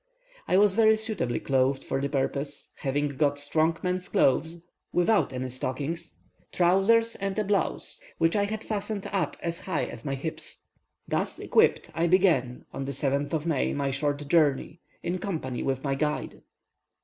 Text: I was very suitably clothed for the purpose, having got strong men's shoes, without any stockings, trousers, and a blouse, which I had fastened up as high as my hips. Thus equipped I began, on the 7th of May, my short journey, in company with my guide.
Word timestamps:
I 0.47 0.57
was 0.57 0.73
very 0.73 0.97
suitably 0.97 1.39
clothed 1.39 1.83
for 1.83 2.01
the 2.01 2.09
purpose, 2.09 2.71
having 2.77 3.09
got 3.09 3.37
strong 3.37 3.77
men's 3.83 4.09
shoes, 4.11 4.65
without 4.91 5.31
any 5.31 5.49
stockings, 5.49 6.15
trousers, 6.51 7.13
and 7.17 7.37
a 7.37 7.43
blouse, 7.43 8.01
which 8.17 8.35
I 8.35 8.45
had 8.45 8.63
fastened 8.63 9.07
up 9.13 9.37
as 9.41 9.59
high 9.59 9.85
as 9.85 10.03
my 10.03 10.15
hips. 10.15 10.63
Thus 11.07 11.37
equipped 11.37 11.91
I 11.93 12.07
began, 12.07 12.65
on 12.73 12.85
the 12.85 12.93
7th 12.93 13.31
of 13.33 13.45
May, 13.45 13.73
my 13.73 13.91
short 13.91 14.27
journey, 14.27 14.79
in 15.03 15.19
company 15.19 15.61
with 15.61 15.83
my 15.83 15.93
guide. 15.93 16.41